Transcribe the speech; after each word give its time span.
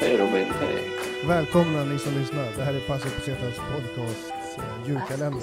Hej 0.00 0.16
Robin, 0.16 0.44
hej. 0.60 0.82
Välkomna 1.28 1.84
ni 1.84 1.98
som 1.98 2.12
lyssnar. 2.14 2.44
Det 2.56 2.62
här 2.62 2.74
är 2.74 2.80
Passo 2.88 3.08
Pesetas 3.08 3.56
podcast 3.56 4.32
eh, 4.58 4.88
julkalender. 4.88 5.40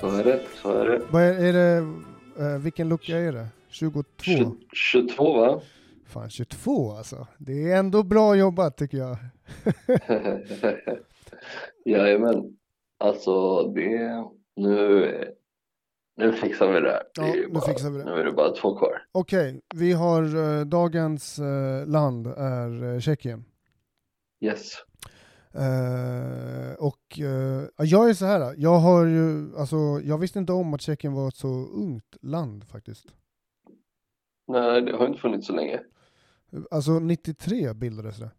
Så 0.00 0.06
är 0.18 0.24
det, 0.24 0.40
så 0.62 0.72
är 0.72 0.86
det. 0.88 1.02
Vad 1.10 1.22
är, 1.22 1.34
är 1.44 1.52
det, 1.52 1.76
eh, 2.44 2.58
vilken 2.58 2.88
lucka 2.88 3.18
är 3.18 3.32
det? 3.32 3.46
22? 3.68 4.02
Tju- 4.22 4.58
22 4.72 5.40
va? 5.40 5.60
Fan 6.06 6.30
22 6.30 6.92
alltså. 6.92 7.26
Det 7.38 7.70
är 7.72 7.76
ändå 7.78 8.02
bra 8.02 8.34
jobbat 8.36 8.76
tycker 8.76 8.98
jag. 8.98 9.16
Jajamän. 11.98 12.56
Alltså 12.98 13.62
det, 13.68 14.24
nu, 14.56 15.08
nu 16.16 16.32
fixar 16.32 16.72
vi 16.72 16.80
det 16.80 16.90
här. 16.90 17.02
Ja, 17.14 17.22
Det 17.22 17.32
nu 17.32 17.48
bara, 17.48 17.66
fixar 17.66 17.90
vi 17.90 17.98
det. 17.98 18.04
Nu 18.04 18.10
är 18.10 18.24
det 18.24 18.32
bara 18.32 18.50
två 18.50 18.76
kvar. 18.78 19.06
Okej, 19.12 19.60
vi 19.74 19.92
har 19.92 20.22
eh, 20.22 20.64
dagens 20.64 21.38
eh, 21.38 21.86
land 21.86 22.26
är 22.26 22.94
eh, 22.94 23.00
Tjeckien. 23.00 23.44
Yes. 24.40 24.72
Och 26.78 27.18
ja, 27.76 27.84
jag 27.84 28.10
är 28.10 28.14
så 28.14 28.26
här, 28.26 28.54
jag 28.58 28.78
har 28.78 29.06
ju, 29.06 29.56
alltså 29.56 29.76
jag 30.04 30.18
visste 30.18 30.38
inte 30.38 30.52
om 30.52 30.74
att 30.74 30.80
Tjeckien 30.80 31.12
var 31.12 31.28
ett 31.28 31.36
så 31.36 31.48
ungt 31.66 32.16
land 32.22 32.64
faktiskt. 32.68 33.06
Nej, 34.48 34.82
det 34.82 34.96
har 34.96 35.06
inte 35.06 35.20
funnits 35.20 35.46
så 35.46 35.52
länge. 35.52 35.80
Alltså 36.70 36.92
93 36.92 37.74
bildades 37.74 38.16
det. 38.16 38.30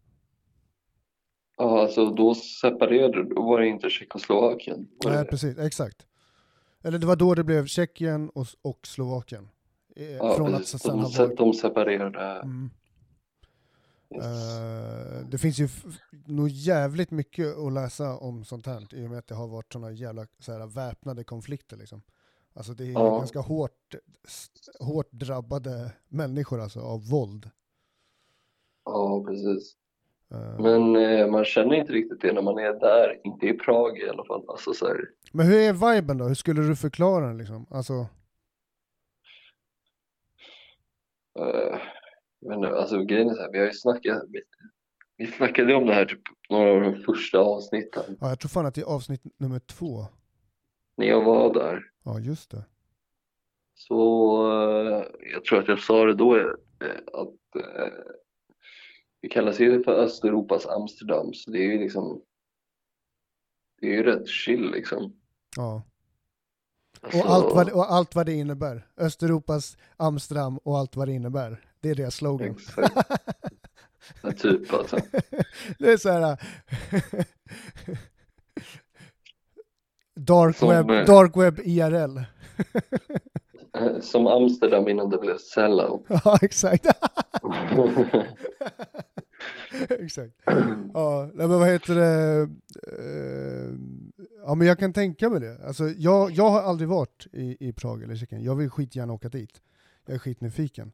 Ja, 1.56 1.80
alltså 1.80 2.10
då 2.10 2.34
separerade, 2.34 3.34
då 3.34 3.42
var 3.42 3.60
det 3.60 3.66
inte 3.66 3.90
Tjeckoslovakien. 3.90 4.88
Nej, 5.04 5.16
det? 5.18 5.24
precis, 5.24 5.58
exakt. 5.58 6.06
Eller 6.84 6.98
det 6.98 7.06
var 7.06 7.16
då 7.16 7.34
det 7.34 7.44
blev 7.44 7.66
Tjeckien 7.66 8.28
och, 8.30 8.46
och 8.62 8.86
Slovakien. 8.86 9.48
Eh, 9.96 10.10
Ja, 10.16 10.34
Från 10.36 10.54
att 10.54 10.66
sen 10.66 10.80
De, 10.84 11.00
ha 11.00 11.10
se- 11.10 11.22
varit... 11.26 11.38
de 11.38 11.52
separerade. 11.54 12.20
Mm. 12.40 12.70
Yes. 14.14 14.24
Eh, 14.24 15.26
det 15.30 15.38
finns 15.38 15.58
ju 15.58 15.68
nog 16.26 16.48
jävligt 16.48 17.10
mycket 17.10 17.56
att 17.58 17.72
läsa 17.72 18.16
om 18.16 18.44
sånt 18.44 18.66
här 18.66 18.94
i 18.94 19.06
och 19.06 19.10
med 19.10 19.18
att 19.18 19.26
det 19.26 19.34
har 19.34 19.48
varit 19.48 19.72
såna 19.72 19.90
jävla 19.92 20.26
så 20.38 20.52
här, 20.52 20.66
väpnade 20.66 21.24
konflikter 21.24 21.76
liksom. 21.76 22.02
Alltså 22.52 22.74
det 22.74 22.84
är 22.84 22.92
Ja. 22.92 23.18
ganska 23.18 23.40
hårt, 23.40 23.94
hårt 24.80 25.12
drabbade 25.12 25.92
människor 26.08 26.60
alltså 26.60 26.80
av 26.80 27.08
våld. 27.08 27.50
Ja, 28.84 29.24
precis. 29.28 29.76
Eh, 30.34 30.60
Men 30.62 30.96
eh, 30.96 31.26
man 31.30 31.44
känner 31.44 31.74
inte 31.74 31.92
riktigt 31.92 32.20
det 32.20 32.32
när 32.32 32.42
man 32.42 32.58
är 32.58 32.72
där, 32.80 33.20
inte 33.24 33.46
i 33.46 33.52
Prag 33.52 33.98
i 33.98 34.08
alla 34.08 34.24
fall. 34.24 34.44
Alltså 34.48 34.72
så 34.74 34.86
här, 34.86 35.00
Men 35.32 35.46
hur 35.46 35.56
är 35.58 35.72
viben 35.94 36.18
då? 36.18 36.24
Hur 36.24 36.34
skulle 36.34 36.62
du 36.62 36.76
förklara 36.76 37.26
den 37.26 37.38
liksom? 37.38 37.66
Alltså, 37.70 38.06
Eh, 41.38 41.78
men 42.40 42.64
alltså 42.64 43.04
grejen 43.04 43.28
är 43.30 43.34
så 43.34 43.40
här, 43.40 43.52
vi 43.52 43.58
har 43.58 43.66
ju 43.66 43.72
snackat, 43.72 44.22
vi, 44.28 44.40
vi 45.16 45.26
snackade 45.26 45.74
om 45.74 45.86
det 45.86 45.94
här 45.94 46.04
typ 46.04 46.20
några 46.50 46.70
av 46.70 46.80
de 46.80 47.02
första 47.02 47.38
avsnitten. 47.38 48.02
ja, 48.20 48.28
jag 48.28 48.40
tror 48.40 48.48
fan 48.48 48.66
att 48.66 48.74
det 48.74 48.80
är 48.80 48.94
avsnitt 48.94 49.22
nummer 49.38 49.58
två. 49.58 50.04
När 50.96 51.06
jag 51.06 51.24
var 51.24 51.54
där 51.54 51.82
Ja, 52.04 52.18
just 52.18 52.50
det. 52.50 52.64
så 53.74 54.50
eh, 54.52 55.04
jag 55.32 55.44
tror 55.44 55.58
att 55.58 55.68
jag 55.68 55.78
sa 55.80 56.04
det 56.04 56.14
då 56.14 56.36
eh, 56.36 56.44
att 57.12 57.62
det 59.24 59.28
kallas 59.28 59.60
ju 59.60 59.82
för 59.82 59.92
Östeuropas 59.92 60.66
Amsterdam 60.66 61.34
så 61.34 61.50
det 61.50 61.58
är 61.58 61.72
ju 61.72 61.78
liksom 61.78 62.22
det 63.80 63.86
är 63.86 63.90
ju 63.90 64.02
rätt 64.02 64.28
chill 64.28 64.70
liksom. 64.70 65.16
Ja. 65.56 65.82
Alltså, 67.00 67.18
Och 67.18 67.30
allt, 67.30 67.54
vad, 67.54 67.70
och 67.70 67.92
allt 67.92 68.14
vad 68.14 68.26
det 68.26 68.32
innebär. 68.32 68.86
Östeuropas 68.96 69.76
Amsterdam 69.96 70.58
och 70.58 70.78
allt 70.78 70.96
vad 70.96 71.08
det 71.08 71.12
innebär. 71.12 71.64
Det 71.80 71.90
är 71.90 71.94
deras 71.94 72.14
slogan. 72.14 72.50
Exakt. 72.50 73.10
Ja, 74.22 74.32
typ 74.32 74.72
alltså. 74.72 74.96
det 75.78 75.92
är 75.92 75.96
så 75.96 76.10
här... 76.10 76.20
dark, 80.14 80.56
Som, 80.56 80.68
web, 80.68 80.90
eh, 80.90 81.06
dark 81.06 81.36
web 81.36 81.60
IRL. 81.64 82.18
Eh, 83.74 84.00
Som 84.00 84.26
Amsterdam 84.26 84.88
innan 84.88 85.10
det 85.10 85.18
blev 85.18 85.36
sellout. 85.38 86.02
ja, 86.24 86.38
exakt. 86.42 86.86
exakt. 89.88 90.34
Ja, 90.94 91.30
men 91.34 91.48
vad 91.50 91.68
heter 91.68 91.94
det? 91.94 92.42
Eh, 92.98 93.74
ja, 94.46 94.54
men 94.54 94.66
jag 94.66 94.78
kan 94.78 94.92
tänka 94.92 95.28
mig 95.30 95.40
det. 95.40 95.58
Alltså, 95.66 95.88
jag, 95.88 96.30
jag 96.30 96.50
har 96.50 96.62
aldrig 96.62 96.88
varit 96.88 97.26
i, 97.32 97.68
i 97.68 97.72
Prag 97.72 98.02
eller 98.02 98.16
Tjeckien. 98.16 98.42
Jag 98.44 98.54
vill 98.56 98.70
skitgärna 98.70 99.12
åka 99.12 99.28
dit. 99.28 99.62
Jag 100.06 100.14
är 100.14 100.18
skitnyfiken. 100.18 100.92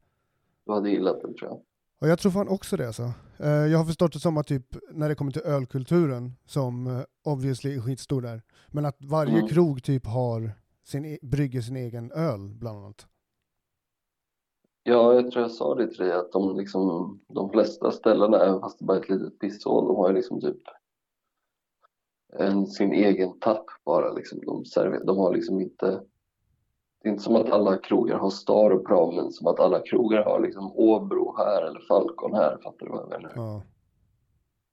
Du 0.67 0.73
hade 0.73 0.91
gillat 0.91 1.17
det 1.23 1.27
tror 1.35 1.51
jag. 1.51 1.61
Och 2.01 2.09
jag 2.09 2.19
tror 2.19 2.33
fan 2.33 2.49
också 2.49 2.77
det 2.77 2.87
alltså. 2.87 3.13
Eh, 3.39 3.49
jag 3.51 3.79
har 3.79 3.85
förstått 3.85 4.13
det 4.13 4.19
som 4.21 4.37
att 4.37 4.47
typ 4.47 4.67
när 4.93 5.09
det 5.09 5.15
kommer 5.15 5.33
till 5.33 5.43
ölkulturen, 5.43 6.33
som 6.47 7.03
obviously 7.25 7.77
är 7.77 7.81
skitstor 7.81 8.23
där, 8.23 8.43
men 8.69 8.85
att 8.87 8.97
varje 9.01 9.35
Mm. 9.37 9.49
krog 9.49 9.83
typ 9.83 10.07
har 10.07 10.53
sin, 10.85 11.05
e- 11.05 11.19
brygger 11.23 11.61
sin 11.61 11.77
egen 11.77 12.13
öl 12.13 12.55
bland 12.55 12.79
annat. 12.79 13.07
Ja, 14.83 15.15
jag 15.15 15.31
tror 15.31 15.43
jag 15.43 15.51
sa 15.51 15.75
det 15.75 15.87
till 15.87 16.05
dig 16.05 16.13
att 16.13 16.33
de 16.33 16.57
liksom, 16.57 17.21
de 17.29 17.51
flesta 17.51 17.91
ställena, 17.91 18.39
även 18.39 18.61
fast 18.61 18.79
det 18.79 18.85
bara 18.85 18.97
är 18.97 19.03
ett 19.03 19.09
litet 19.09 19.39
pisshål, 19.39 19.87
de 19.87 19.97
har 19.97 20.09
ju 20.09 20.15
liksom 20.15 20.41
typ 20.41 20.63
en, 22.33 22.67
sin 22.67 22.93
egen 22.93 23.39
tapp 23.39 23.67
bara 23.85 24.13
liksom. 24.13 24.41
De, 24.41 24.65
serverar, 24.65 25.05
de 25.05 25.19
har 25.19 25.35
liksom 25.35 25.61
inte, 25.61 26.03
det 27.03 27.09
är 27.09 27.13
inte 27.13 27.23
som 27.23 27.37
att 27.37 27.51
alla 27.51 27.79
krogar 27.79 28.19
har 28.19 28.31
Star 28.31 28.71
och 28.71 28.87
Prav, 28.87 29.15
men 29.15 29.33
som 29.33 29.47
att 29.47 29.61
alla 29.61 29.81
krogar 29.81 30.25
har 30.25 30.41
liksom 30.41 30.73
Åbro 30.75 31.37
här 31.37 31.63
eller 31.63 31.81
Falcon 31.81 32.35
här, 32.35 32.59
fattar 32.63 32.87
du 32.87 32.93
vad 32.93 33.03
jag 33.03 33.09
menar? 33.09 33.33
Ja. 33.37 33.63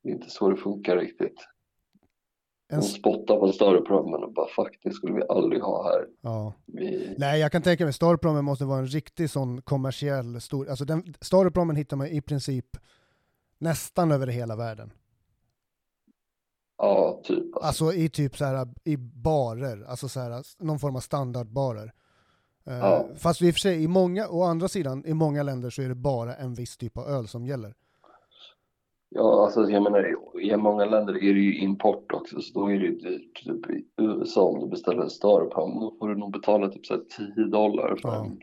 Det 0.03 0.09
är 0.09 0.13
inte 0.13 0.29
så 0.29 0.50
det 0.50 0.57
funkar 0.57 0.97
riktigt. 0.97 1.47
En, 2.69 2.79
De 2.79 2.85
spottar 2.85 3.39
på 3.39 3.51
Star 3.51 3.75
och 4.23 4.33
bara 4.33 4.47
fuck, 4.47 4.79
det 4.83 4.91
skulle 4.91 5.13
vi 5.13 5.23
aldrig 5.29 5.61
ha 5.61 5.83
här. 5.83 6.07
ja. 6.22 6.53
Vi, 6.66 7.16
Nej, 7.17 7.39
jag 7.39 7.51
kan 7.51 7.61
tänka 7.61 7.83
mig 7.83 7.94
Staropramen 7.94 8.45
måste 8.45 8.66
vara 8.66 8.79
en 8.79 8.88
riktig 8.88 9.29
sån 9.29 9.61
kommersiell 9.61 10.41
stor, 10.41 10.69
alltså 10.69 10.85
den, 10.85 11.13
Staropramen 11.22 11.75
hittar 11.75 11.97
man 11.97 12.07
i 12.07 12.22
princip 12.22 12.77
nästan 13.57 14.11
över 14.11 14.27
hela 14.27 14.56
världen. 14.56 14.91
ja, 16.77 17.22
typ. 17.23 17.56
Alltså. 17.56 17.85
Alltså 17.85 17.94
i 17.94 18.09
typ 18.09 18.38
så 18.38 18.45
här 18.45 18.67
i 18.83 18.97
barer, 18.97 19.85
alltså 19.88 20.09
så 20.09 20.19
här 20.19 20.44
någon 20.63 20.79
form 20.79 20.95
av 20.95 21.00
standardbarer. 21.00 21.94
Eh, 22.66 22.77
Ja. 22.77 23.07
Fast 23.16 23.41
i 23.41 23.50
och 23.50 23.53
för 23.53 23.59
sig, 23.59 23.83
i 23.83 23.88
många, 23.88 24.27
å 24.27 24.44
andra 24.44 24.67
sidan, 24.67 25.06
i 25.06 25.13
många 25.13 25.44
länder 25.44 25.69
så 25.69 25.81
är 25.81 25.89
det 25.89 25.95
bara 25.95 26.35
en 26.35 26.53
viss 26.53 26.77
typ 26.77 26.97
av 26.97 27.07
öl 27.07 27.27
som 27.27 27.45
gäller. 27.45 27.73
Ja, 29.09 29.44
alltså 29.45 29.69
jag 29.72 29.84
menar 29.84 30.16
i 30.41 30.57
många 30.57 30.85
länder 30.85 31.13
är 31.13 31.34
det 31.34 31.40
ju 31.40 31.57
import 31.59 32.12
också 32.13 32.41
så 32.41 32.59
då 32.59 32.68
är 32.72 32.79
det 32.79 32.85
ju 32.85 32.95
dyrt. 32.97 33.44
Typ 33.44 33.69
i 33.69 33.85
USA 33.97 34.41
om 34.44 34.59
du 34.59 34.68
beställer 34.68 35.01
en 35.03 35.09
Starpound 35.09 35.81
då 35.81 35.95
får 36.00 36.09
du 36.09 36.16
nog 36.16 36.31
betala 36.31 36.69
typ 36.69 36.85
så 36.85 36.94
här 36.94 37.01
10 37.35 37.45
dollar 37.45 37.95
för 37.95 38.09
Ja. 38.09 38.25
en. 38.25 38.40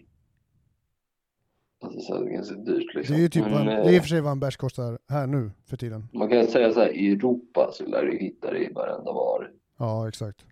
Alltså 1.84 2.00
så 2.00 2.14
här, 2.14 2.24
det 2.24 2.30
är 2.30 2.34
ganska 2.34 2.54
dyrt 2.54 2.92
Det 2.92 2.98
liksom. 2.98 3.16
är 3.16 3.20
ju 3.20 3.28
typ 3.28 3.44
Men, 3.44 3.54
en, 3.54 3.66
det 3.66 3.72
eh, 3.72 3.86
är 3.86 3.92
i 3.92 3.98
och 3.98 4.02
för 4.02 4.08
sig 4.08 4.20
vad 4.20 4.32
en 4.32 4.40
bärs 4.40 4.56
kostar 4.56 4.98
här 5.08 5.26
nu 5.26 5.50
för 5.66 5.76
tiden. 5.76 6.08
Man 6.12 6.28
kan 6.28 6.46
säga 6.46 6.72
så 6.72 6.80
här 6.80 6.92
i 6.96 7.12
Europa 7.12 7.70
så 7.72 7.86
lär 7.86 8.02
du 8.04 8.18
hitta 8.18 8.50
det 8.50 8.58
i 8.58 8.72
varenda 8.72 9.12
var. 9.12 9.50
Ja, 9.78 10.08
exakt. 10.08 10.44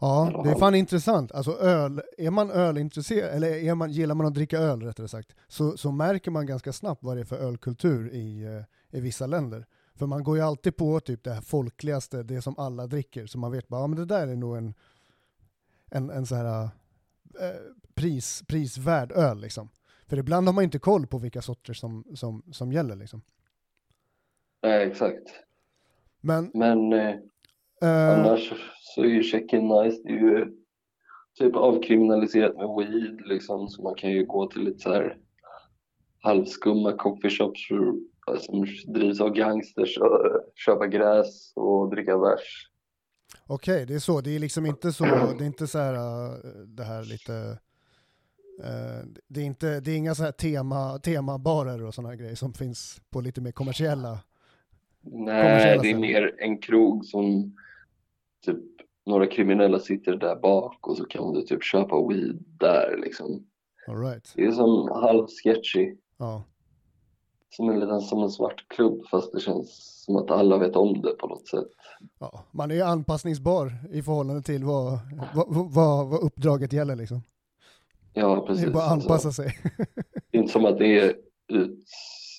Ja, 0.00 0.40
det 0.44 0.50
är 0.50 0.54
fan 0.54 0.74
intressant. 0.74 1.32
Alltså 1.32 1.58
öl, 1.58 2.02
är 2.18 2.30
man 2.30 2.50
ölintresserad, 2.50 3.30
eller 3.30 3.48
är 3.48 3.74
man, 3.74 3.90
gillar 3.90 4.14
man 4.14 4.26
att 4.26 4.34
dricka 4.34 4.58
öl 4.58 4.82
rättare 4.82 5.08
sagt, 5.08 5.34
så, 5.48 5.76
så 5.76 5.92
märker 5.92 6.30
man 6.30 6.46
ganska 6.46 6.72
snabbt 6.72 7.02
vad 7.02 7.16
det 7.16 7.20
är 7.20 7.24
för 7.24 7.36
ölkultur 7.36 8.14
i, 8.14 8.44
eh, 8.44 8.98
i 8.98 9.00
vissa 9.00 9.26
länder. 9.26 9.66
För 9.94 10.06
man 10.06 10.24
går 10.24 10.36
ju 10.36 10.42
alltid 10.42 10.76
på 10.76 11.00
typ 11.00 11.24
det 11.24 11.32
här 11.32 11.40
folkligaste, 11.40 12.22
det 12.22 12.42
som 12.42 12.58
alla 12.58 12.86
dricker, 12.86 13.26
så 13.26 13.38
man 13.38 13.52
vet 13.52 13.68
bara, 13.68 13.80
ja 13.80 13.86
men 13.86 13.98
det 13.98 14.04
där 14.04 14.28
är 14.28 14.36
nog 14.36 14.56
en, 14.56 14.74
en, 15.90 16.10
en 16.10 16.26
så 16.26 16.34
här 16.34 16.62
eh, 17.40 17.60
pris, 17.94 18.42
prisvärd 18.46 19.12
öl 19.12 19.40
liksom. 19.40 19.68
För 20.06 20.16
ibland 20.16 20.48
har 20.48 20.52
man 20.52 20.64
inte 20.64 20.78
koll 20.78 21.06
på 21.06 21.18
vilka 21.18 21.42
sorter 21.42 21.72
som, 21.72 22.04
som, 22.14 22.42
som 22.52 22.72
gäller 22.72 22.96
liksom. 22.96 23.22
Nej, 24.62 24.90
exakt. 24.90 25.30
Men 26.20 26.50
Men 26.54 26.92
eh, 26.92 27.08
eh, 27.08 27.16
annars 27.80 28.52
så 28.80 29.02
är 29.02 29.06
ju 29.06 29.22
Tjeckien 29.22 29.68
nice. 29.68 30.00
Det 30.04 30.08
är 30.08 30.20
ju 30.20 30.46
typ 31.38 31.56
avkriminaliserat 31.56 32.56
med 32.56 32.68
weed 32.76 33.20
liksom 33.26 33.68
så 33.68 33.82
man 33.82 33.94
kan 33.94 34.10
ju 34.10 34.26
gå 34.26 34.46
till 34.46 34.62
lite 34.62 34.78
så 34.78 34.92
här 34.92 35.16
halvskumma 36.22 36.92
coffeeshops 36.92 37.68
för 37.68 37.92
som 38.38 38.66
drivs 38.94 39.20
av 39.20 39.30
gangsters 39.32 39.98
och 39.98 40.40
köpa 40.54 40.86
gräs 40.86 41.52
och 41.56 41.90
dricka 41.90 42.18
bärs. 42.18 42.70
Okej, 43.46 43.86
det 43.86 43.94
är 43.94 43.98
så. 43.98 44.20
Det 44.20 44.36
är 44.36 44.38
liksom 44.38 44.66
inte 44.66 44.92
så, 44.92 45.04
det 45.04 45.44
är 45.44 45.46
inte 45.46 45.66
så 45.66 45.78
här 45.78 45.94
äh, 45.94 46.32
det 46.66 46.84
här 46.84 47.02
lite 47.02 47.58
äh, 48.62 49.08
det 49.28 49.40
är, 49.40 49.44
inte, 49.44 49.80
det 49.80 49.90
är 49.90 49.96
inga 49.96 50.14
så 50.14 50.22
här 50.22 50.32
tema, 50.32 50.98
temabarer 50.98 51.84
och 51.84 51.94
sådana 51.94 52.16
grejer 52.16 52.34
som 52.34 52.52
finns 52.52 53.00
på 53.10 53.20
lite 53.20 53.40
mer 53.40 53.52
kommersiella. 53.52 54.18
Nej, 55.00 55.42
Kommersiella 55.42 55.82
det 55.82 55.88
är 55.88 55.92
ställen. 55.92 56.00
mer 56.00 56.34
en 56.38 56.58
krog 56.58 57.04
som 57.04 57.56
typ 58.46 58.58
några 59.06 59.26
kriminella 59.26 59.78
sitter 59.78 60.16
där 60.16 60.36
bak 60.36 60.86
och 60.88 60.96
så 60.96 61.04
kan 61.04 61.32
du 61.32 61.42
typ 61.42 61.62
köpa 61.64 62.08
weed 62.08 62.44
där 62.60 62.98
liksom. 63.04 63.46
All 63.88 64.00
right. 64.00 64.32
Det 64.36 64.44
är 64.44 64.52
som 64.52 64.88
halvsketchy. 64.92 65.94
Ja. 66.18 66.44
Som 67.50 67.68
en 67.70 67.80
liten 67.80 68.00
som 68.00 68.22
en 68.22 68.30
svart 68.30 68.64
klubb 68.68 69.06
fast 69.10 69.32
det 69.32 69.40
känns 69.40 69.70
som 70.04 70.16
att 70.16 70.30
alla 70.30 70.58
vet 70.58 70.76
om 70.76 71.02
det 71.02 71.10
på 71.12 71.26
något 71.26 71.48
sätt. 71.48 71.68
ja. 72.18 72.44
Man 72.50 72.70
är 72.70 72.82
anpassningsbar 72.84 73.72
i 73.90 74.02
förhållande 74.02 74.42
till 74.42 74.64
vad, 74.64 74.98
vad, 75.34 75.46
vad, 75.74 76.08
vad 76.08 76.20
uppdraget 76.22 76.72
gäller 76.72 76.96
liksom. 76.96 77.22
Ja, 78.14 78.34
Det 78.34 78.46
precis. 78.46 78.64
är 78.66 78.70
bara 78.70 78.84
att 78.84 78.90
Alltså, 78.92 79.08
anpassa 79.08 79.32
sig. 79.32 79.58
det 80.30 80.38
är 80.38 80.40
inte 80.40 80.52
som 80.52 80.64
att 80.64 80.78
det 80.78 80.98
är 80.98 81.14
ut... 81.48 81.84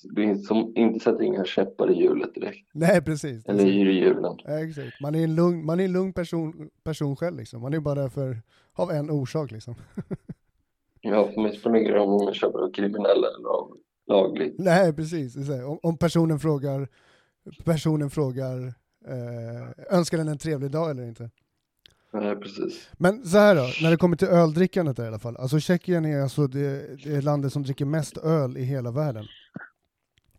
Inte 0.04 0.42
som, 0.42 0.72
inte 0.76 1.04
sätter 1.04 1.22
inga 1.22 1.44
käppar 1.44 1.90
i 1.90 1.94
hjulet 1.94 2.34
direkt. 2.34 2.68
Nej, 2.72 3.02
precis. 3.02 3.46
Eller 3.46 3.66
i 3.66 4.00
hjulen. 4.00 4.36
Ja, 4.44 4.58
exakt. 4.64 5.00
Man 5.00 5.14
är 5.14 5.24
en 5.24 5.34
lugn, 5.34 5.64
man 5.66 5.80
är 5.80 5.84
en 5.84 5.92
lugn 5.92 6.12
person, 6.12 6.70
person 6.82 7.16
själv 7.16 7.36
liksom. 7.36 7.62
Man 7.62 7.74
är 7.74 7.80
bara 7.80 7.94
där 7.94 8.08
för, 8.08 8.42
av 8.72 8.90
en 8.90 9.10
orsak 9.10 9.50
liksom. 9.50 9.74
Ja, 11.00 11.30
för 11.34 11.40
mig 11.40 11.56
spelar 11.56 11.74
det 11.74 11.80
ingen 11.80 11.94
roll 11.94 12.08
om 12.08 12.26
jag 12.26 12.34
köper 12.34 12.58
av 12.58 12.72
kriminella 12.72 13.26
eller 13.38 13.48
av 13.48 13.76
lagligt. 14.08 14.54
Nej, 14.58 14.92
precis. 14.92 15.36
Om, 15.48 15.78
om 15.82 15.98
personen 15.98 16.38
frågar, 16.38 16.88
personen 17.64 18.10
frågar, 18.10 18.66
eh, 19.06 19.96
önskar 19.96 20.18
den 20.18 20.28
en 20.28 20.38
trevlig 20.38 20.70
dag 20.70 20.90
eller 20.90 21.02
inte? 21.02 21.30
Nej, 22.12 22.36
precis. 22.36 22.88
Men 22.92 23.24
så 23.24 23.38
här 23.38 23.54
då, 23.54 23.62
när 23.82 23.90
det 23.90 23.96
kommer 23.96 24.16
till 24.16 24.28
öldrickandet 24.28 24.96
där 24.96 25.04
i 25.04 25.08
alla 25.08 25.18
fall. 25.18 25.36
Alltså 25.36 25.60
Tjeckien 25.60 26.04
är 26.04 26.22
alltså 26.22 26.46
det, 26.46 26.96
det 27.04 27.16
är 27.16 27.22
landet 27.22 27.52
som 27.52 27.62
dricker 27.62 27.84
mest 27.84 28.16
öl 28.18 28.56
i 28.56 28.62
hela 28.62 28.90
världen. 28.90 29.26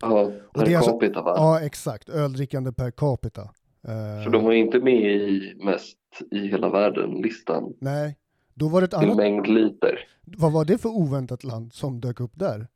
Ja, 0.00 0.30
per 0.54 0.76
alltså- 0.76 0.90
capita 0.92 1.22
va? 1.22 1.32
Ja, 1.36 1.60
exakt. 1.60 2.08
Öldrickande 2.08 2.72
per 2.72 2.90
capita. 2.90 3.42
Eh, 3.88 4.24
För 4.24 4.30
de 4.30 4.44
var 4.44 4.52
inte 4.52 4.78
med 4.80 5.02
i 5.02 5.54
mest 5.64 5.96
i 6.30 6.38
hela 6.38 6.68
världen-listan 6.70 7.74
Nej, 7.80 8.16
då 8.54 8.68
var 8.68 8.80
det 8.80 8.84
ett 8.84 8.94
annat. 8.94 9.16
mängd 9.16 9.46
liter. 9.46 9.98
Vad 10.24 10.52
var 10.52 10.64
det 10.64 10.78
för 10.78 10.88
oväntat 10.88 11.44
land 11.44 11.72
som 11.72 12.00
dök 12.00 12.20
upp 12.20 12.32
där? 12.34 12.66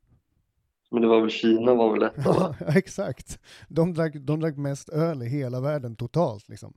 Men 0.91 1.01
det 1.01 1.07
var 1.07 1.21
väl 1.21 1.29
Kina 1.29 1.73
var 1.73 1.91
väl 1.93 2.03
etta 2.03 2.31
va? 2.31 2.55
Ja, 2.59 2.65
exakt. 2.75 3.39
De 3.67 3.93
drack, 3.93 4.13
de 4.15 4.39
drack 4.39 4.57
mest 4.57 4.89
öl 4.89 5.23
i 5.23 5.25
hela 5.25 5.61
världen 5.61 5.95
totalt 5.95 6.49
liksom. 6.49 6.73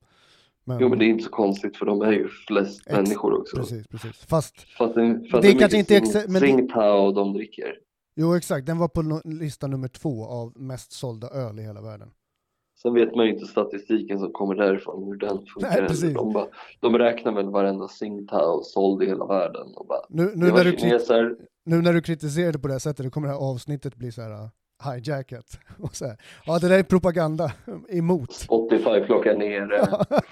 Men, 0.64 0.78
Jo 0.80 0.88
men 0.88 0.98
det 0.98 1.04
är 1.04 1.08
inte 1.08 1.24
så 1.24 1.30
konstigt 1.30 1.76
för 1.76 1.86
de 1.86 2.02
är 2.02 2.12
ju 2.12 2.28
flest 2.28 2.80
Ex- 2.86 2.96
människor 2.96 3.40
också. 3.40 3.56
Precis, 3.56 3.86
precis. 3.88 4.16
Fast, 4.26 4.60
Fast 4.78 4.94
det, 4.94 5.20
fast 5.30 5.42
Det 5.42 5.48
är 5.48 5.58
kanske 5.58 5.78
inte 5.78 5.98
exa- 5.98 6.28
men 6.28 6.40
Tsingtao 6.42 7.12
de 7.12 7.32
dricker. 7.32 7.74
Jo 8.20 8.36
exakt, 8.36 8.66
den 8.66 8.78
var 8.78 8.88
på 8.88 9.20
lista 9.24 9.66
nummer 9.66 9.88
två 9.88 10.26
av 10.26 10.52
mest 10.56 10.92
sålda 10.92 11.28
öl 11.28 11.58
i 11.58 11.62
hela 11.62 11.80
världen. 11.80 12.10
Sen 12.82 12.94
vet 12.94 13.14
man 13.14 13.26
ju 13.26 13.32
inte 13.32 13.46
statistiken 13.46 14.18
som 14.18 14.32
kommer 14.32 14.54
därifrån, 14.54 15.04
hur 15.04 15.16
den 15.16 15.46
funkar. 15.46 15.70
Nej, 15.70 15.88
precis. 15.88 16.14
de, 16.14 16.32
bara, 16.32 16.46
de 16.80 16.98
räknar 16.98 17.32
väl 17.32 17.50
varenda 17.50 17.88
Tsingtao 17.88 18.62
såld 18.62 19.02
i 19.02 19.06
hela 19.06 19.26
världen 19.26 19.66
och 19.76 19.86
bara, 19.86 20.00
Nu, 20.08 20.32
nu, 20.34 20.52
när, 20.52 20.64
du, 20.64 20.76
kineser, 20.76 21.36
nu 21.64 21.82
när 21.82 21.92
du 21.92 22.02
kritiserar 22.02 22.52
det 22.52 22.58
på 22.58 22.68
det 22.68 22.74
här 22.74 22.78
sättet, 22.78 23.04
då 23.04 23.10
kommer 23.10 23.28
det 23.28 23.34
här 23.34 23.40
avsnittet 23.40 23.96
bli 23.96 24.12
så 24.12 24.22
här 24.22 24.30
uh, 24.30 24.48
hijackat. 24.84 25.58
Och 25.78 25.96
så 25.96 26.06
här, 26.06 26.16
ja 26.46 26.58
det 26.58 26.68
där 26.68 26.78
är 26.78 26.82
propaganda 26.82 27.52
emot. 27.88 28.32
Spotify 28.32 29.00
plockar 29.06 29.36
ner 29.36 29.66
det. 29.66 30.06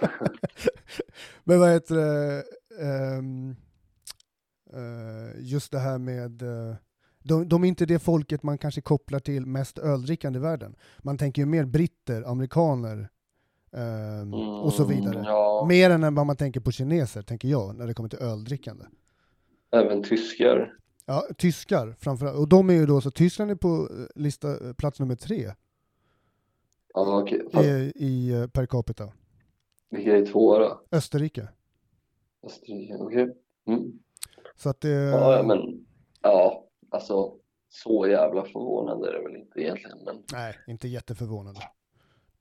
Men 1.44 1.60
vad 1.60 1.70
heter 1.70 1.94
det, 1.94 2.44
ehm, 2.82 3.56
eh, 4.72 5.40
just 5.40 5.72
det 5.72 5.78
här 5.78 5.98
med, 5.98 6.42
eh, 6.42 6.74
de, 7.26 7.49
de 7.49 7.64
är 7.64 7.69
inte 7.69 7.87
det 7.87 7.99
folket 7.99 8.43
man 8.43 8.58
kanske 8.58 8.81
kopplar 8.81 9.19
till 9.19 9.46
mest 9.46 9.78
öldrickande 9.78 10.38
i 10.38 10.43
världen. 10.43 10.76
Man 10.99 11.19
tänker 11.19 11.43
ju 11.43 11.46
mer 11.46 11.64
britter, 11.64 12.23
amerikaner 12.23 13.08
ehm, 13.73 14.34
och 14.34 14.73
så 14.73 14.84
vidare. 14.84 15.14
Mm, 15.14 15.25
Ja, 15.25 15.67
Mer 15.69 15.90
än 15.90 16.14
vad 16.14 16.26
man 16.26 16.37
tänker 16.37 16.61
på 16.61 16.70
kineser, 16.73 17.23
tänker 17.23 17.49
jag, 17.49 17.76
när 17.76 17.87
det 17.87 17.94
kommer 17.94 18.08
till 18.08 18.19
öldrickande. 18.19 18.84
även 19.73 20.02
tyskar. 20.02 20.73
Ja, 21.06 21.25
tyskar 21.38 21.96
framförallt. 21.99 22.38
Och 22.38 22.49
de 22.49 22.70
är 22.70 22.75
ju 22.75 22.87
då, 22.87 23.00
så 23.00 23.11
Tyskland 23.11 23.50
är 23.50 23.55
på 23.55 23.88
eh, 23.90 24.06
lista, 24.23 24.67
eh, 24.69 24.73
plats 24.73 25.00
nummer 25.00 25.14
tre 25.17 25.52
Ja. 26.94 27.26
Fast 27.52 27.67
i, 27.67 27.93
i 27.94 28.32
eh, 28.32 28.46
per 28.46 28.67
capita. 28.67 29.12
Vilka 29.90 30.17
är 30.17 30.26
tvåa 30.26 30.58
då? 30.58 30.81
Österrike. 30.93 31.49
Österrike, 32.43 32.94
okej. 32.99 33.37
Mm. 33.67 33.93
Så 34.56 34.69
att 34.69 34.81
det... 34.81 34.88
Ja, 34.88 35.43
men 35.46 35.87
ja, 36.23 36.65
alltså 36.90 37.32
så 37.68 38.06
jävla 38.06 38.44
förvånande 38.44 39.08
är 39.08 39.12
det 39.12 39.22
väl 39.22 39.36
inte 39.36 39.60
egentligen. 39.60 39.98
Men 40.04 40.22
Nej, 40.32 40.54
inte 40.66 40.88
jätteförvånande. 40.88 41.60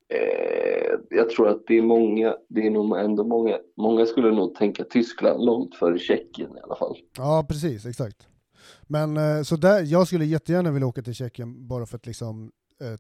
eh, 0.10 0.96
jag 1.10 1.30
tror 1.30 1.50
att 1.50 1.64
det 1.68 1.78
är 1.78 1.82
många, 1.82 2.36
det 2.50 2.68
är 2.68 2.70
nog 2.72 2.98
ändå 3.00 3.24
många, 3.24 3.60
många 3.78 4.06
skulle 4.06 4.32
nog 4.32 4.56
tänka 4.56 4.84
Tyskland 4.84 5.46
långt 5.46 5.76
före 5.76 6.00
Tjeckien 6.00 6.58
i 6.58 6.62
alla 6.62 6.76
fall. 6.76 6.98
Ja, 7.18 7.46
precis, 7.50 7.86
exakt. 7.86 8.28
Men 8.84 9.18
eh, 9.18 9.42
så 9.44 9.56
där, 9.56 9.84
jag 9.84 10.08
skulle 10.08 10.26
jättegärna 10.26 10.72
vilja 10.72 10.88
åka 10.88 11.02
till 11.02 11.14
Tjeckien 11.14 11.68
bara 11.68 11.86
för 11.86 11.96
att 11.98 12.06
liksom 12.06 12.52
eh, 12.82 13.00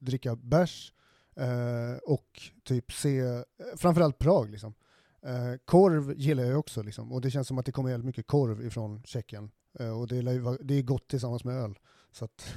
dricka 0.00 0.36
bärs 0.36 0.92
eh, 1.36 1.98
och 2.12 2.26
typ 2.64 2.92
se, 2.92 3.18
eh, 3.18 3.40
framförallt 3.76 4.18
Prag 4.18 4.50
liksom. 4.50 4.74
Eh, 5.22 5.58
korv 5.64 6.14
gillar 6.16 6.44
jag 6.44 6.58
också 6.58 6.82
liksom, 6.82 7.12
och 7.12 7.20
det 7.20 7.30
känns 7.30 7.48
som 7.48 7.58
att 7.58 7.66
det 7.66 7.72
kommer 7.72 7.90
jävligt 7.90 8.06
mycket 8.06 8.26
korv 8.26 8.66
ifrån 8.66 9.02
Tjeckien. 9.04 9.50
Eh, 9.80 10.00
och 10.00 10.06
det, 10.08 10.38
vara- 10.40 10.58
det 10.60 10.74
är 10.74 10.82
gott 10.82 11.08
tillsammans 11.08 11.44
med 11.44 11.56
öl. 11.56 11.78
Så 12.12 12.24
att 12.24 12.54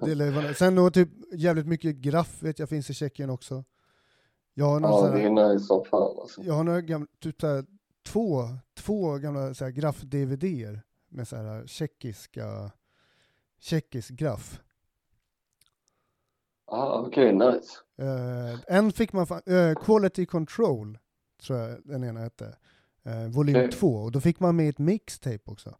det 0.00 0.14
lär 0.14 0.30
vara, 0.30 0.54
sen 0.58 0.74
då 0.74 0.90
typ 0.90 1.08
jävligt 1.32 1.66
mycket 1.66 1.96
graff 1.96 2.42
vet 2.42 2.58
jag 2.58 2.68
finns 2.68 2.90
i 2.90 2.94
Tjeckien 2.94 3.30
också. 3.30 3.64
Jag 4.54 4.64
har 4.66 4.80
ja, 4.80 4.98
sån 4.98 5.10
här- 5.10 5.16
det 5.34 5.42
är 5.42 5.52
nice 5.52 5.64
som 5.64 5.84
fan 5.84 6.18
alltså. 6.20 6.42
jag 6.42 6.54
har 6.54 6.64
några 6.64 6.80
gamla, 6.80 7.06
typ 7.20 7.40
så 7.40 7.46
här, 7.46 7.64
två, 8.06 8.48
två 8.76 9.18
gamla 9.18 9.70
graff-DVD-er 9.70 10.82
med 11.08 11.28
så 11.28 11.36
här 11.36 11.66
tjeckiska, 11.66 12.70
tjeckisk 13.60 14.10
graff. 14.10 14.60
Ja, 16.66 17.04
okej, 17.06 17.32
nice. 17.32 17.78
Eh, 17.98 18.76
en 18.76 18.92
fick 18.92 19.12
man, 19.12 19.26
eh, 19.46 19.74
Quality 19.84 20.26
Control, 20.26 20.98
tror 21.42 21.58
jag 21.58 21.78
den 21.84 22.04
ena 22.04 22.20
hette, 22.20 22.56
uh, 23.06 23.28
volym 23.28 23.56
Okej. 23.56 23.70
2, 23.72 23.94
och 23.94 24.12
då 24.12 24.20
fick 24.20 24.40
man 24.40 24.56
med 24.56 24.68
ett 24.68 24.78
mixtape 24.78 25.40
också. 25.44 25.76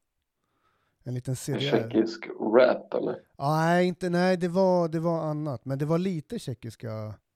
En 1.04 1.14
liten 1.14 1.32
En 1.32 1.36
CDR. 1.36 1.58
tjeckisk 1.60 2.26
rap 2.54 2.94
eller? 2.94 3.16
Nej, 3.38 3.86
inte, 3.86 4.10
nej 4.10 4.36
det, 4.36 4.48
var, 4.48 4.88
det 4.88 5.00
var 5.00 5.18
annat, 5.20 5.64
men 5.64 5.78
det 5.78 5.84
var 5.84 5.98
lite 5.98 6.38
tjeckiska. 6.38 6.88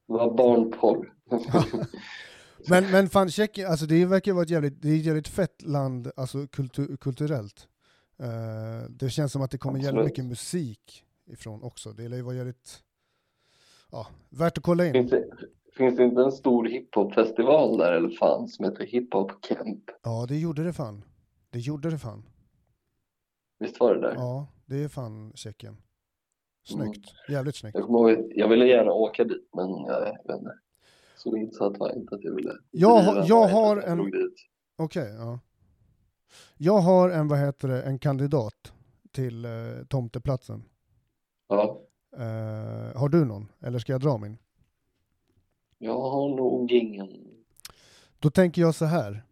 Det 0.07 0.13
var 0.13 0.35
barnporr. 0.37 1.13
Men, 2.69 2.91
men 2.91 3.09
fan 3.09 3.31
Tjeckien, 3.31 3.71
alltså 3.71 3.87
det 3.87 4.05
verkar 4.07 4.33
vara 4.33 4.43
ett 4.43 4.51
jävligt, 4.51 4.83
det 4.83 4.89
är 4.89 4.97
ett 4.97 5.05
jävligt 5.05 5.29
fett 5.29 5.63
land, 5.63 6.11
alltså 6.17 6.47
kultur, 6.47 6.97
kulturellt. 6.97 7.69
Eh, 8.19 8.91
det 8.91 9.11
känns 9.11 9.33
som 9.33 9.43
att 9.43 9.51
det 9.51 9.59
kommer 9.59 9.79
jävligt 9.79 10.05
mycket 10.05 10.25
musik 10.25 11.05
ifrån 11.27 11.63
också. 11.63 11.93
Det 11.93 12.09
lär 12.09 12.17
ju 12.17 12.23
vara 12.23 12.35
jävligt, 12.35 12.79
ja, 13.93 14.07
värt 14.31 14.59
att 14.59 14.65
kolla 14.65 14.87
in. 14.87 14.93
finns, 14.93 15.11
det, 15.11 15.25
finns 15.77 15.97
det 15.97 16.05
inte 16.05 16.23
en 16.23 16.33
stor 16.33 16.65
hiphopfestival 16.65 17.79
där 17.79 17.93
eller 17.93 18.11
fan 18.11 18.49
som 18.49 18.65
heter 18.65 18.87
Hiphop 18.87 19.33
Camp? 19.43 19.85
Ja, 20.03 20.27
det 20.29 20.37
gjorde 20.39 20.65
det 20.65 20.73
fan. 20.73 21.05
Det 21.51 21.59
gjorde 21.59 21.91
det 21.91 21.99
fan. 21.99 22.23
Visst 23.65 23.81
var 23.81 23.95
det 23.95 24.01
där? 24.01 24.15
Ja, 24.15 24.47
det 24.67 24.85
är 24.85 24.89
fan 24.89 25.33
Tjeckien. 25.35 25.77
Snyggt, 26.67 26.97
Mm. 27.29 27.37
jävligt 27.37 27.57
snyggt. 27.57 27.75
Jag 27.79 27.87
ihåg, 28.13 28.33
jag 28.35 28.49
ville 28.49 28.67
gärna 28.67 28.93
åka 28.93 29.25
dit 29.25 29.49
men 29.57 29.69
jag 29.85 30.01
vet 30.01 30.39
inte. 30.39 30.59
Så 31.17 31.37
insatt 31.37 31.79
var 31.79 31.89
jag 31.89 31.97
inte 31.99 32.15
att 32.15 32.25
jag 32.25 32.35
ville. 32.35 32.53
Jag 32.71 33.05
driva 33.05 33.25
jag 33.27 33.49
har 33.49 33.77
en-. 33.77 34.13
Okej, 34.77 35.15
ja. 35.19 35.41
Jag 36.57 36.79
har 36.79 37.11
en, 37.11 37.29
vad 37.29 37.39
heter 37.39 37.69
det, 37.69 37.83
en 37.83 37.99
kandidat 37.99 38.73
till 39.13 39.45
eh, 39.45 39.51
tomteplatsen. 39.89 40.65
Ja, 41.49 41.81
Eh, 42.17 42.97
har 43.01 43.09
du 43.09 43.25
någon? 43.25 43.53
Eller 43.61 43.79
ska 43.79 43.93
jag 43.93 44.01
dra 44.01 44.19
min? 44.19 44.39
jag 45.79 46.01
har 46.11 46.29
nog 46.37 46.73
ingen. 46.73 47.09
Då 48.19 48.31
tänker 48.31 48.63
jag 48.63 48.75
så 48.75 48.85
här. 48.85 49.23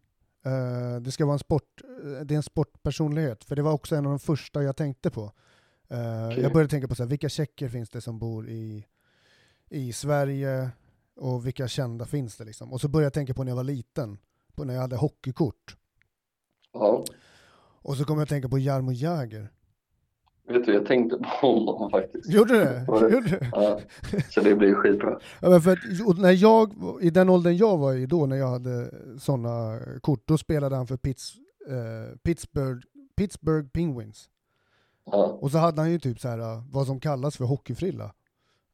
Eh, 0.45 1.01
det 1.01 1.11
ska 1.11 1.25
vara 1.25 1.33
en 1.33 1.39
sport, 1.39 1.81
eh, 2.03 2.19
det 2.25 2.33
är 2.33 2.37
en 2.37 2.43
sportpersonlighet, 2.43 3.43
för 3.43 3.55
det 3.55 3.61
var 3.61 3.71
också 3.71 3.95
en 3.95 4.05
av 4.05 4.11
de 4.11 4.19
första 4.19 4.63
jag 4.63 4.75
tänkte 4.75 5.09
på. 5.09 5.31
Eh, 5.87 6.27
Okej. 6.27 6.41
Jag 6.41 6.53
började 6.53 6.69
tänka 6.69 6.87
på 6.87 6.95
så 6.95 7.03
här, 7.03 7.09
vilka 7.09 7.29
tjecker 7.29 7.69
finns 7.69 7.89
det 7.89 8.01
som 8.01 8.19
bor 8.19 8.49
i, 8.49 8.85
i 9.69 9.93
Sverige 9.93 10.69
och 11.15 11.45
vilka 11.47 11.67
kända 11.67 12.05
finns 12.05 12.37
det 12.37 12.43
liksom? 12.43 12.73
Och 12.73 12.81
så 12.81 12.87
började 12.87 13.05
jag 13.05 13.13
tänka 13.13 13.33
på 13.33 13.43
när 13.43 13.51
jag 13.51 13.55
var 13.55 13.63
liten, 13.63 14.17
på 14.55 14.63
när 14.63 14.73
jag 14.73 14.81
hade 14.81 14.95
hockeykort. 14.95 15.77
Ja, 16.73 17.03
Och 17.81 17.97
så 17.97 18.05
kom 18.05 18.17
jag 18.17 18.23
att 18.23 18.29
tänka 18.29 18.49
på 18.49 18.59
Jarmo 18.59 18.91
Jäger. 18.91 19.51
Vet 20.47 20.65
du, 20.65 20.73
jag 20.73 20.85
tänkte 20.85 21.17
på 21.17 21.47
honom 21.65 21.91
faktiskt. 21.91 22.29
Gjorde? 22.29 22.85
Var 22.87 23.01
det? 23.01 23.13
Gjorde 23.15 23.29
det? 23.29 23.49
Ja, 23.51 23.79
så 24.29 24.41
det 24.41 24.55
blir 24.55 24.73
skitbra. 24.73 25.19
Ja, 25.41 25.59
för 25.59 25.71
att, 25.71 26.17
när 26.17 26.31
jag, 26.31 26.73
i 27.01 27.09
den 27.09 27.29
åldern 27.29 27.57
jag 27.57 27.77
var 27.77 27.93
i 27.93 28.05
då, 28.05 28.25
när 28.25 28.35
jag 28.35 28.47
hade 28.47 28.91
sådana 29.19 29.79
kort, 30.01 30.23
då 30.27 30.37
spelade 30.37 30.75
han 30.75 30.87
för 30.87 30.97
Pitts, 30.97 31.33
eh, 31.69 32.17
Pittsburgh, 32.23 32.85
Pittsburgh 33.17 33.67
Penguins. 33.69 34.29
Ja, 35.05 35.23
Och 35.41 35.51
så 35.51 35.57
hade 35.57 35.81
han 35.81 35.91
ju 35.91 35.99
typ 35.99 36.19
så 36.19 36.27
här 36.27 36.39
eh, 36.39 36.63
vad 36.71 36.85
som 36.87 36.99
kallas 36.99 37.37
för 37.37 37.45
hockeyfrilla. 37.45 38.13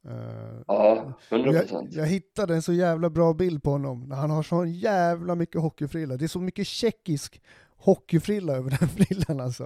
Eh, 0.08 0.60
ja 0.66 1.14
och 1.30 1.32
100 1.36 1.52
jag, 1.52 1.60
procent. 1.68 1.92
jag 1.92 2.06
hittade 2.06 2.54
en 2.54 2.62
så 2.62 2.72
jävla 2.72 3.10
bra 3.10 3.34
bild 3.34 3.62
på 3.62 3.70
honom, 3.70 4.10
han 4.10 4.30
har 4.30 4.42
så 4.42 4.64
jävla 4.64 5.34
mycket 5.34 5.60
hockeyfrilla. 5.60 6.16
Det 6.16 6.24
är 6.24 6.28
så 6.28 6.40
mycket 6.40 6.66
tjeckisk 6.66 7.42
hockeyfrilla 7.80 8.52
över 8.52 8.70
den 8.80 8.88
frillan 8.88 9.40
alltså. 9.40 9.64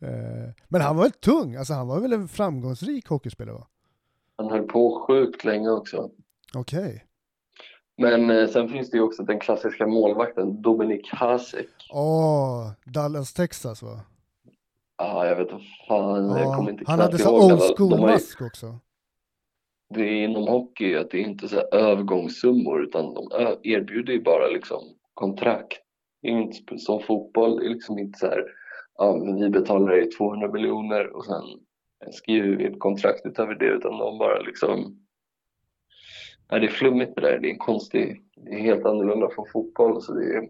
Eh, 0.00 0.50
men 0.68 0.80
han 0.80 0.96
var 0.96 1.02
väl 1.02 1.12
tung, 1.12 1.56
alltså 1.56 1.74
han 1.74 1.88
var 1.88 2.00
väl 2.00 2.12
en 2.12 2.28
framgångsrik 2.28 3.08
hockeyspelare 3.08 3.54
va? 3.54 3.66
Han 4.36 4.50
höll 4.50 4.62
på 4.62 5.04
sjukt 5.08 5.44
länge 5.44 5.70
också. 5.70 6.10
Okej. 6.54 7.04
Men 7.98 8.30
eh, 8.30 8.48
sen 8.48 8.68
finns 8.68 8.90
det 8.90 8.96
ju 8.96 9.02
också 9.02 9.22
den 9.22 9.38
klassiska 9.40 9.86
målvakten 9.86 10.62
Dominik 10.62 11.08
Hasek. 11.12 11.68
Åh, 11.92 12.70
Dallas, 12.84 13.32
Texas 13.32 13.82
va? 13.82 14.00
Ja, 14.98 15.26
jag 15.26 15.36
vet 15.36 15.50
inte 15.52 15.64
fan, 15.88 16.28
jag 16.30 16.56
kommer 16.56 16.70
inte 16.70 16.84
han 16.86 17.00
hade 17.00 17.18
så 17.18 17.34
old 17.44 17.52
alla. 17.52 17.56
De 17.68 17.74
school 17.76 17.92
har 17.98 18.08
ju- 18.40 18.46
också. 18.46 18.78
Det 19.94 20.00
är 20.00 20.24
inom 20.24 20.48
hockey 20.48 20.94
att 20.96 21.10
det 21.10 21.18
är 21.18 21.22
inte 21.22 21.48
så 21.48 21.56
här 21.56 21.74
övergångssummor 21.74 22.82
utan 22.82 23.14
de 23.14 23.28
erbjuder 23.62 24.12
ju 24.12 24.22
bara 24.22 24.46
liksom 24.46 24.78
kontrakt. 25.14 25.78
Inte 26.28 26.78
som 26.78 27.00
fotboll, 27.00 27.56
det 27.60 27.66
är 27.66 27.70
liksom 27.70 27.98
inte 27.98 28.18
så 28.18 28.26
här, 28.26 28.44
ja 28.98 29.16
men 29.16 29.40
vi 29.40 29.50
betalar 29.50 29.88
dig 29.88 30.10
200 30.10 30.52
miljoner 30.52 31.16
och 31.16 31.24
sen 31.24 31.42
skriver 32.12 32.56
vi 32.56 32.64
ett 32.64 32.78
kontrakt 32.80 33.26
utöver 33.26 33.54
det 33.54 33.66
utan 33.66 33.98
de 33.98 34.18
bara 34.18 34.40
liksom 34.40 35.02
Ja, 36.48 36.58
det 36.58 36.66
är 36.66 36.70
flummigt 36.70 37.14
det 37.14 37.20
där, 37.20 37.38
det 37.38 37.48
är 37.48 37.52
en 37.52 37.58
konstig, 37.58 38.22
det 38.36 38.50
är 38.50 38.58
helt 38.58 38.84
annorlunda 38.84 39.28
från 39.34 39.46
fotboll 39.52 40.02
så 40.02 40.12
det 40.12 40.34
är 40.34 40.48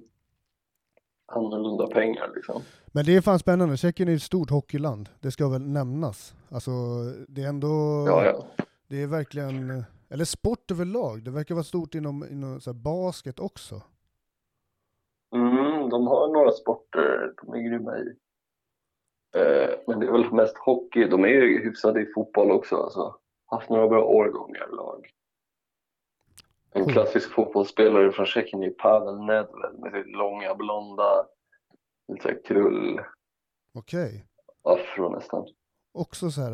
annorlunda 1.33 1.87
pengar 1.87 2.33
liksom. 2.35 2.63
Men 2.87 3.05
det 3.05 3.17
är 3.17 3.21
fan 3.21 3.39
spännande, 3.39 3.77
Tjeckien 3.77 4.09
är 4.09 4.15
ett 4.15 4.23
stort 4.23 4.51
hockeyland, 4.51 5.09
det 5.21 5.31
ska 5.31 5.49
väl 5.49 5.63
nämnas. 5.63 6.35
Alltså 6.49 6.71
det 7.29 7.43
är 7.43 7.49
ändå, 7.49 8.05
Ja, 8.07 8.25
ja. 8.25 8.65
det 8.89 9.03
är 9.03 9.07
verkligen, 9.07 9.85
eller 10.09 10.25
sport 10.25 10.71
överlag, 10.71 11.23
det 11.25 11.31
verkar 11.31 11.55
vara 11.55 11.65
stort 11.65 11.95
inom, 11.95 12.25
inom 12.31 12.61
så 12.61 12.73
basket 12.73 13.41
också. 13.41 13.83
Mm, 15.87 15.91
de 15.91 16.07
har 16.07 16.29
några 16.29 16.51
sporter 16.53 17.33
de 17.43 17.55
är 17.55 17.59
grymma 17.69 17.99
i. 17.99 18.07
Eh, 19.37 19.79
men 19.87 20.01
det 20.01 20.07
är 20.07 20.13
väl 20.13 20.33
mest 20.33 20.59
hockey. 20.59 21.05
De 21.09 21.25
är 21.25 21.29
ju 21.29 21.65
hyfsade 21.65 22.01
i 22.03 22.07
fotboll 22.15 22.51
också. 22.51 22.77
Alltså. 22.77 23.19
Haft 23.47 23.71
några 23.71 23.89
bra 23.89 24.05
årgångar 24.05 24.69
lag. 24.69 25.11
En 26.71 26.83
Cool. 26.85 26.93
klassisk 26.93 27.31
fotbollsspelare 27.31 28.13
från 28.13 28.27
Tjeckien 28.27 28.63
är 28.63 28.71
Pavel 28.71 29.19
Nedved 29.19 29.79
med 29.79 29.93
sitt 29.93 30.17
långa 30.17 30.55
blonda, 30.55 31.27
lite 32.13 32.35
krull, 32.35 33.01
Okej. 33.75 34.25
afro 34.65 35.09
nästan. 35.09 35.47
Också 35.95 36.31
så 36.31 36.41
här 36.41 36.53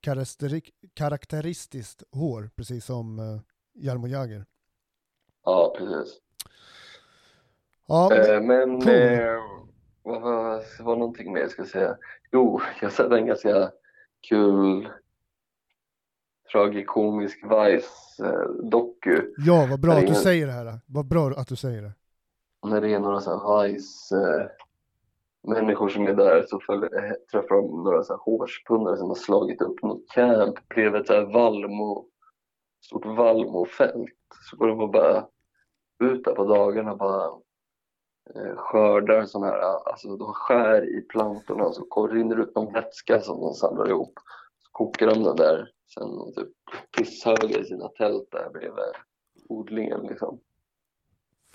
karaktäri- 0.00 0.70
karaktäristiskt 0.94 2.02
hår, 2.14 2.50
precis 2.56 2.84
som 2.84 3.18
uh, 3.18 3.40
Jarmo 3.74 4.06
Jagr. 4.06 4.44
Ja, 5.44 5.74
precis. 5.78 6.18
Ja, 7.92 8.08
men- 8.10 8.30
Eh, 8.34 8.40
men 8.42 8.80
cool. 8.80 8.92
eh, 8.92 9.40
vad 10.02 10.22
var, 10.22 10.82
var 10.84 10.96
någonting 10.96 11.32
mer 11.32 11.40
jag 11.40 11.50
ska 11.50 11.64
säga. 11.64 11.96
Jo, 12.32 12.60
jag 12.80 12.92
sett 12.92 13.12
en 13.12 13.26
ganska 13.26 13.70
kul 14.28 14.88
tragikomisk 16.52 17.38
Vice-doku 17.44 19.22
ja, 19.36 19.66
vad 19.70 19.80
bra 19.80 19.92
att 19.92 20.06
du 20.06 20.14
säger 20.14 20.46
det 20.46 20.52
här. 20.52 20.78
Vad 20.86 21.06
bra 21.08 21.30
att 21.36 21.48
du 21.48 21.56
säger 21.56 21.82
det. 21.82 21.92
när 22.66 22.80
det 22.80 22.94
är 22.94 22.98
några 22.98 23.20
så 23.20 23.62
Vice-människor 23.62 25.88
som 25.88 26.06
är 26.06 26.14
där 26.14 26.42
så 26.48 26.60
följer, 26.60 27.04
eh, 27.04 27.12
träffar 27.32 27.54
de 27.56 27.84
några 27.84 28.02
så 28.02 28.12
här 28.12 28.20
hårspundare 28.20 28.96
som 28.96 29.08
har 29.08 29.14
slagit 29.14 29.62
upp 29.62 29.82
något 29.82 30.08
camp 30.08 30.68
bredvid 30.68 31.00
ett 31.00 31.06
så 31.06 31.12
här 31.12 31.32
Valmo, 31.32 32.06
stort 32.84 33.06
Valmo-fält. 33.06 34.08
Så 34.50 34.56
går 34.56 34.68
de 34.68 34.80
och 34.80 34.90
bara 34.90 35.26
ut 36.04 36.24
där 36.24 36.34
på 36.34 36.44
dagarna 36.44 36.92
och 36.92 36.98
bara 36.98 37.24
eh, 37.26 37.32
skördar 38.56 39.24
sån 39.24 39.42
här, 39.42 39.58
alltså 39.90 40.16
de 40.16 40.32
skär 40.34 40.98
i 40.98 41.00
plantorna 41.00 41.64
och 41.64 41.74
så 41.74 42.06
rinner 42.06 42.40
ut 42.40 42.54
någon 42.54 42.72
vätska 42.72 43.20
som 43.20 43.40
de 43.40 43.54
samlar 43.54 43.88
ihop. 43.88 44.12
Så 44.58 44.68
kokar 44.72 45.06
de 45.06 45.22
den 45.22 45.36
där, 45.36 45.70
sen 45.94 46.02
och 46.08 46.34
typ 46.34 46.48
pisshöga 46.96 47.58
i 47.58 47.64
sina 47.64 47.88
tält 47.88 48.28
där 48.30 48.50
bredvid 48.50 48.84
odlingen 49.48 50.00
liksom. 50.02 50.40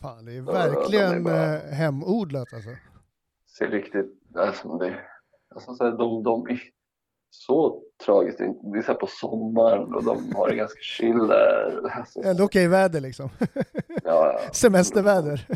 Fan, 0.02 0.26
det 0.26 0.32
är 0.32 0.36
Ja, 0.36 0.42
de 0.42 0.52
verkligen 0.54 1.12
är 1.14 1.20
bara- 1.20 1.56
eh, 1.58 1.72
hemodlat 1.74 2.54
alltså. 2.54 2.70
ser 3.58 3.68
riktigt, 3.68 4.20
alltså 4.36 4.78
det, 4.78 5.00
alltså 5.56 5.76
så 5.76 5.84
här, 5.84 5.92
de, 5.92 6.24
de 6.24 6.48
är 6.48 6.62
så 7.30 7.84
tragiskt, 8.06 8.38
det 8.38 8.78
är 8.78 8.82
så 8.82 8.88
här 8.92 8.94
på 9.00 9.08
sommaren 9.08 9.94
och 9.96 10.04
de 10.04 10.36
har 10.36 10.50
det 10.50 10.56
ganska 10.56 10.80
chill 10.82 11.28
där. 11.28 11.90
Alltså, 11.92 12.22
Ändå 12.24 12.44
okej 12.44 12.68
väder 12.68 13.02
liksom. 13.02 13.30
ja, 14.04 14.40
Semesterväder. 14.54 15.48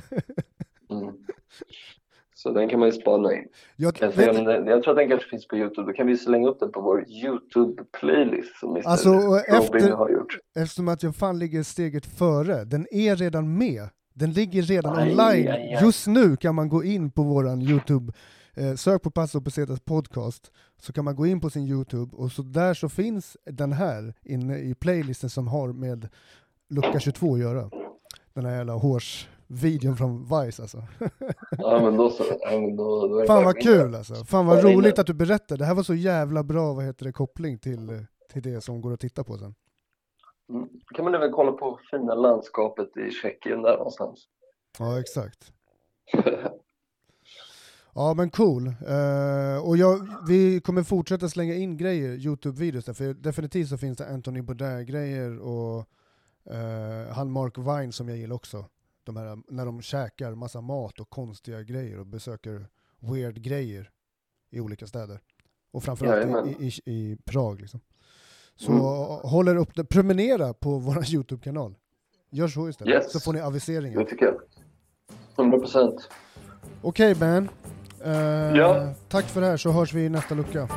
Så 2.35 2.51
den 2.51 2.69
kan 2.69 2.79
man 2.79 2.89
ju 2.89 2.93
spana 2.93 3.33
in. 3.33 3.47
Jag, 3.75 3.97
jag, 4.01 4.11
vet, 4.11 4.35
den, 4.45 4.67
jag 4.67 4.83
tror 4.83 4.91
att 4.93 4.97
den 4.97 5.09
kanske 5.09 5.29
finns 5.29 5.47
på 5.47 5.57
Youtube, 5.57 5.87
då 5.91 5.93
kan 5.93 6.07
vi 6.07 6.17
slänga 6.17 6.47
upp 6.49 6.59
den 6.59 6.71
på 6.71 6.81
vår 6.81 7.05
Youtube-playlist 7.09 8.59
som 8.59 8.69
Mr. 8.75 8.87
Alltså, 8.87 9.09
efter- 9.47 9.91
har 9.91 10.09
gjort. 10.09 10.37
eftersom 10.55 10.87
att 10.87 11.03
jag 11.03 11.15
fan 11.15 11.39
ligger 11.39 11.63
steget 11.63 12.05
före, 12.05 12.63
den 12.63 12.87
är 12.91 13.15
redan 13.15 13.57
med. 13.57 13.89
Den 14.13 14.31
ligger 14.31 14.61
redan 14.61 14.95
Aj, 14.97 15.03
online. 15.11 15.19
aj, 15.19 15.47
aj. 15.47 15.77
Just 15.81 16.07
nu 16.07 16.37
kan 16.37 16.55
man 16.55 16.69
gå 16.69 16.83
in 16.83 17.11
på 17.11 17.23
våran 17.23 17.61
Youtube, 17.61 18.13
eh, 18.55 18.75
sök 18.75 19.01
på 19.01 19.11
Passo 19.11 19.41
Pesetas 19.41 19.79
podcast, 19.79 20.51
så 20.81 20.93
kan 20.93 21.05
man 21.05 21.15
gå 21.15 21.25
in 21.25 21.41
på 21.41 21.49
sin 21.49 21.67
Youtube 21.67 22.15
och 22.15 22.31
så 22.31 22.41
där 22.41 22.73
så 22.73 22.89
finns 22.89 23.37
den 23.45 23.71
här 23.73 24.13
inne 24.23 24.57
i 24.57 24.75
playlisten 24.75 25.29
som 25.29 25.47
har 25.47 25.73
med 25.73 26.07
lucka 26.69 26.99
22 26.99 27.33
att 27.33 27.39
göra. 27.39 27.69
Den 28.33 28.45
här 28.45 28.55
jävla 28.57 28.73
hårsvideon 29.51 29.97
från 29.97 30.23
Vice 30.23 30.61
alltså. 30.61 30.83
Ja 31.57 31.81
men 31.81 31.97
då 31.97 32.09
så. 32.09 32.23
Ja, 32.39 32.51
men 32.51 32.75
då, 32.75 33.07
då 33.07 33.25
Fan 33.25 33.43
vad 33.43 33.61
kul 33.61 33.95
alltså. 33.95 34.15
Fan 34.15 34.45
vad 34.45 34.63
roligt 34.63 34.99
att 34.99 35.07
du 35.07 35.13
berättade. 35.13 35.57
Det 35.57 35.65
här 35.65 35.75
var 35.75 35.83
så 35.83 35.93
jävla 35.93 36.43
bra, 36.43 36.73
vad 36.73 36.85
heter 36.85 37.05
det, 37.05 37.11
koppling 37.11 37.57
till, 37.57 38.05
till 38.33 38.41
det 38.41 38.61
som 38.61 38.81
går 38.81 38.93
att 38.93 38.99
titta 38.99 39.23
på 39.23 39.37
sen. 39.37 39.55
Mm. 40.49 40.69
Kan 40.95 41.05
man 41.05 41.15
även 41.15 41.31
kolla 41.31 41.51
på 41.51 41.79
fina 41.91 42.15
landskapet 42.15 42.97
i 42.97 43.11
Tjeckien 43.11 43.61
där 43.61 43.77
någonstans. 43.77 44.27
Ja, 44.79 44.99
exakt. 44.99 45.51
Ja 47.93 48.13
men 48.13 48.29
cool. 48.29 48.67
Eh, 48.67 49.67
och 49.67 49.77
jag, 49.77 50.07
vi 50.27 50.61
kommer 50.61 50.83
fortsätta 50.83 51.29
slänga 51.29 51.53
in 51.53 51.77
grejer, 51.77 52.17
Youtube-videos 52.17 52.85
där, 52.85 52.93
för 52.93 53.13
definitivt 53.13 53.69
så 53.69 53.77
finns 53.77 53.97
det 53.97 54.09
Anthony 54.09 54.41
Bourdain-grejer 54.41 55.39
och 55.39 55.85
eh, 56.53 57.13
han 57.13 57.31
Mark 57.31 57.57
Vine 57.57 57.91
som 57.91 58.09
jag 58.09 58.17
gillar 58.17 58.35
också. 58.35 58.65
De 59.13 59.17
här, 59.19 59.37
när 59.47 59.65
de 59.65 59.81
käkar 59.81 60.35
massa 60.35 60.61
mat 60.61 60.99
och 60.99 61.09
konstiga 61.09 61.61
grejer 61.63 61.99
och 61.99 62.05
besöker 62.05 62.67
weird 62.99 63.41
grejer 63.41 63.89
i 64.51 64.59
olika 64.59 64.87
städer. 64.87 65.19
Och 65.71 65.83
framförallt 65.83 66.47
i, 66.47 66.65
i, 66.85 66.91
i 66.93 67.17
Prag 67.25 67.61
liksom. 67.61 67.79
Så 68.55 68.71
Mm. 68.71 68.81
håller 69.31 69.55
upp 69.55 69.75
det, 69.75 69.83
prenumerera 69.85 70.53
på 70.53 70.69
vår 70.79 71.13
Youtube-kanal. 71.13 71.75
Gör 72.29 72.47
så 72.47 72.69
istället, 72.69 72.93
Yes. 72.93 73.11
så 73.11 73.19
får 73.19 73.33
ni 73.33 73.39
aviseringar. 73.41 73.99
Det 73.99 74.05
tycker 74.09 74.25
jag. 74.25 74.35
100 75.37 75.57
procent. 75.59 76.09
Okej 76.81 77.15
Ben. 77.15 77.49
Eh, 78.03 78.11
Ja. 78.55 78.93
Tack 79.09 79.25
för 79.25 79.41
det 79.41 79.47
här 79.47 79.57
så 79.57 79.71
hörs 79.71 79.93
vi 79.93 80.05
i 80.05 80.09
nästa 80.09 80.35
lucka. 80.35 80.67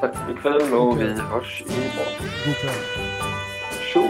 Tack 0.00 0.16
ikväll 0.38 0.72
och 0.74 0.88
Okej. 0.88 1.04
vi 1.04 1.20
hörs 1.20 1.62
imorgon. 1.62 2.28
God 2.46 2.54
kväll. 2.54 2.74
Tjo! 3.92 4.02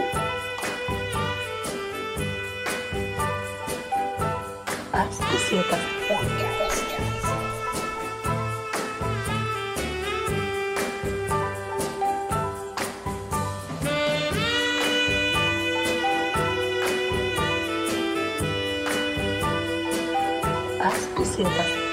Passo 4.95 5.21
Pesetas 5.23 5.81
Podcast. 6.07 6.85
Passo 20.79 21.09
Pesetas 21.09 21.84